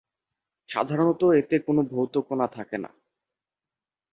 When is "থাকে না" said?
2.47-2.89